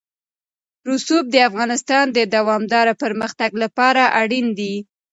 رسوب 0.89 1.23
د 1.31 1.35
افغانستان 1.49 2.05
د 2.17 2.19
دوامداره 2.35 2.93
پرمختګ 3.03 3.51
لپاره 3.63 4.03
اړین 4.21 4.47
دي. 4.59 4.73